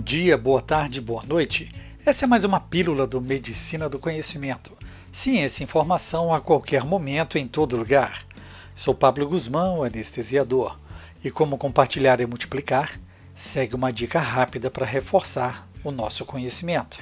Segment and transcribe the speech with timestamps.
[0.00, 1.72] dia, boa tarde, boa noite.
[2.04, 4.76] Essa é mais uma pílula do Medicina do Conhecimento.
[5.12, 8.26] Ciência e informação a qualquer momento, em todo lugar.
[8.74, 10.76] Sou Pablo Guzmão, anestesiador.
[11.22, 12.98] E como compartilhar e multiplicar,
[13.32, 16.98] segue uma dica rápida para reforçar o nosso conhecimento.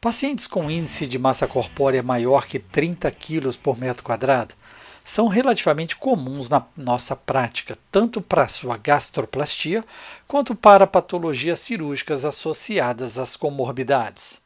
[0.00, 4.54] Pacientes com índice de massa corpórea maior que 30 kg por metro quadrado
[5.10, 9.84] são relativamente comuns na nossa prática, tanto para sua gastroplastia
[10.28, 14.40] quanto para patologias cirúrgicas associadas às comorbidades.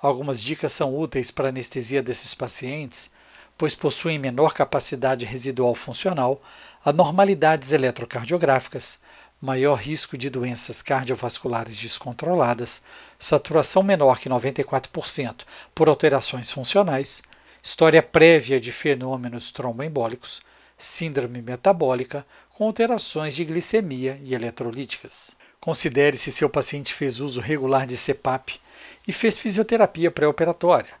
[0.00, 3.10] Algumas dicas são úteis para a anestesia desses pacientes,
[3.58, 6.40] pois possuem menor capacidade residual funcional,
[6.84, 9.00] anormalidades eletrocardiográficas,
[9.42, 12.80] maior risco de doenças cardiovasculares descontroladas,
[13.18, 15.38] saturação menor que 94%
[15.74, 17.24] por alterações funcionais,
[17.66, 20.40] história prévia de fenômenos tromboembólicos,
[20.78, 25.34] síndrome metabólica com alterações de glicemia e eletrolíticas.
[25.58, 28.60] Considere se seu paciente fez uso regular de CPAP
[29.08, 30.94] e fez fisioterapia pré-operatória.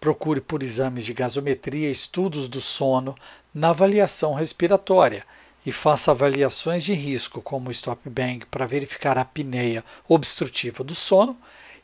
[0.00, 3.14] Procure por exames de gasometria estudos do sono
[3.54, 5.22] na avaliação respiratória
[5.66, 10.94] e faça avaliações de risco, como o stop bang, para verificar a apneia obstrutiva do
[10.94, 11.36] sono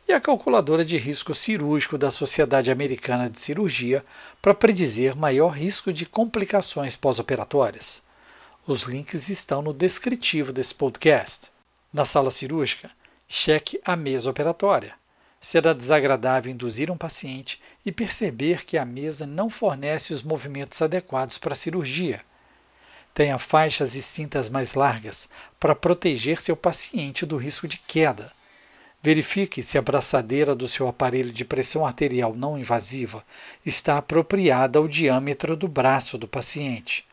[0.08, 4.04] e a calculadora de risco cirúrgico da Sociedade Americana de Cirurgia
[4.40, 8.02] para predizer maior risco de complicações pós-operatórias.
[8.66, 11.50] Os links estão no descritivo desse podcast.
[11.92, 12.90] Na sala cirúrgica,
[13.28, 14.94] cheque a mesa operatória.
[15.40, 21.38] Será desagradável induzir um paciente e perceber que a mesa não fornece os movimentos adequados
[21.38, 22.20] para a cirurgia.
[23.14, 28.35] Tenha faixas e cintas mais largas para proteger seu paciente do risco de queda.
[29.06, 33.24] Verifique se a braçadeira do seu aparelho de pressão arterial não invasiva
[33.64, 37.06] está apropriada ao diâmetro do braço do paciente.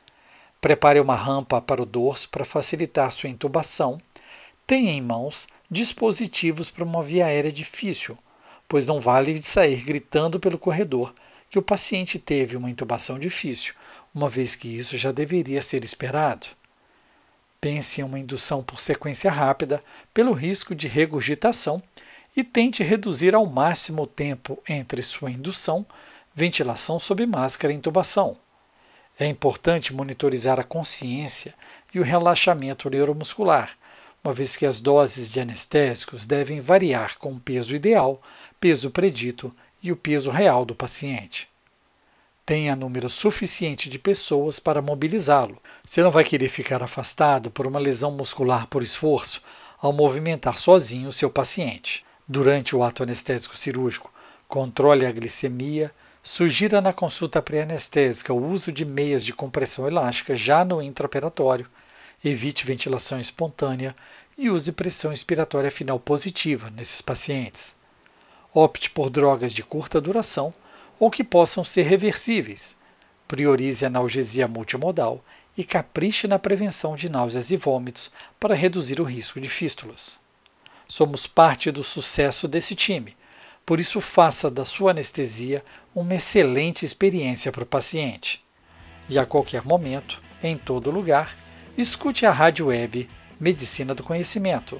[0.60, 4.02] Prepare uma rampa para o dorso para facilitar sua intubação.
[4.66, 8.18] Tenha em mãos dispositivos para uma via aérea difícil,
[8.68, 11.14] pois não vale sair gritando pelo corredor
[11.48, 13.76] que o paciente teve uma intubação difícil,
[14.16, 16.48] uma vez que isso já deveria ser esperado.
[17.64, 19.82] Pense em uma indução por sequência rápida,
[20.14, 21.82] pelo risco de regurgitação,
[22.36, 25.86] e tente reduzir ao máximo o tempo entre sua indução,
[26.36, 28.36] ventilação sob máscara e intubação.
[29.18, 31.54] É importante monitorizar a consciência
[31.94, 33.78] e o relaxamento neuromuscular,
[34.22, 38.22] uma vez que as doses de anestésicos devem variar com o peso ideal,
[38.60, 41.53] peso predito e o peso real do paciente
[42.46, 45.62] tenha número suficiente de pessoas para mobilizá-lo.
[45.84, 49.42] Você não vai querer ficar afastado por uma lesão muscular por esforço
[49.80, 52.06] ao movimentar sozinho o seu paciente.
[52.28, 54.12] Durante o ato anestésico cirúrgico,
[54.48, 60.64] controle a glicemia, sugira na consulta pré-anestésica o uso de meias de compressão elástica já
[60.64, 61.68] no intraoperatório,
[62.24, 63.96] evite ventilação espontânea
[64.38, 67.76] e use pressão expiratória final positiva nesses pacientes.
[68.54, 70.54] Opte por drogas de curta duração
[71.04, 72.78] ou que possam ser reversíveis.
[73.28, 75.22] Priorize a analgesia multimodal
[75.58, 78.10] e capriche na prevenção de náuseas e vômitos
[78.40, 80.22] para reduzir o risco de fístulas.
[80.88, 83.18] Somos parte do sucesso desse time,
[83.66, 85.62] por isso faça da sua anestesia
[85.94, 88.42] uma excelente experiência para o paciente.
[89.10, 91.36] E a qualquer momento, em todo lugar,
[91.78, 94.80] escute a rádio web Medicina do Conhecimento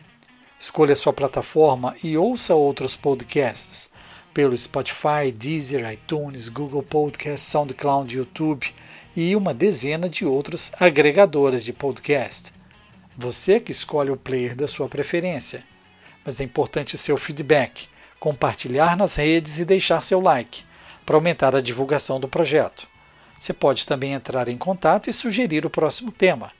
[0.64, 3.90] Escolha sua plataforma e ouça outros podcasts
[4.32, 8.74] pelo Spotify, Deezer, iTunes, Google Podcasts, SoundCloud, YouTube
[9.14, 12.50] e uma dezena de outros agregadores de podcast.
[13.14, 15.62] Você que escolhe o player da sua preferência.
[16.24, 17.86] Mas é importante o seu feedback,
[18.18, 20.64] compartilhar nas redes e deixar seu like
[21.04, 22.88] para aumentar a divulgação do projeto.
[23.38, 26.52] Você pode também entrar em contato e sugerir o próximo tema.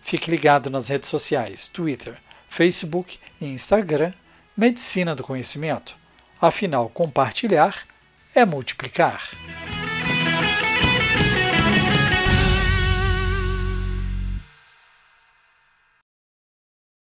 [0.00, 2.23] Fique ligado nas redes sociais, Twitter,
[2.54, 4.12] Facebook e Instagram,
[4.56, 5.96] Medicina do Conhecimento.
[6.40, 7.82] Afinal, compartilhar
[8.32, 9.28] é multiplicar.